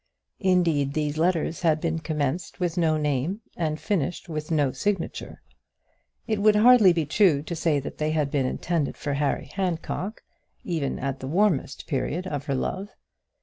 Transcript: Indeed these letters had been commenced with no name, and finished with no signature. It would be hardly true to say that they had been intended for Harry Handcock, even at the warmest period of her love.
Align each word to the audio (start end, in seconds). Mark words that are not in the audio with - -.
Indeed 0.39 0.95
these 0.95 1.19
letters 1.19 1.61
had 1.61 1.79
been 1.79 1.99
commenced 1.99 2.59
with 2.59 2.75
no 2.75 2.97
name, 2.97 3.41
and 3.55 3.79
finished 3.79 4.27
with 4.27 4.49
no 4.49 4.71
signature. 4.71 5.43
It 6.25 6.41
would 6.41 6.55
be 6.55 6.59
hardly 6.59 7.05
true 7.05 7.43
to 7.43 7.55
say 7.55 7.79
that 7.79 7.99
they 7.99 8.09
had 8.09 8.31
been 8.31 8.47
intended 8.47 8.97
for 8.97 9.13
Harry 9.13 9.51
Handcock, 9.53 10.23
even 10.63 10.97
at 10.97 11.19
the 11.19 11.27
warmest 11.27 11.85
period 11.85 12.25
of 12.25 12.45
her 12.45 12.55
love. 12.55 12.89